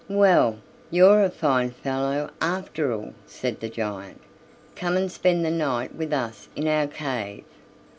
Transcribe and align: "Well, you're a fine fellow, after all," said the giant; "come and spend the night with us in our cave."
"Well, 0.09 0.57
you're 0.89 1.23
a 1.23 1.29
fine 1.29 1.69
fellow, 1.69 2.31
after 2.41 2.91
all," 2.91 3.13
said 3.27 3.59
the 3.59 3.69
giant; 3.69 4.19
"come 4.75 4.97
and 4.97 5.11
spend 5.11 5.45
the 5.45 5.51
night 5.51 5.93
with 5.93 6.11
us 6.11 6.49
in 6.55 6.67
our 6.67 6.87
cave." 6.87 7.43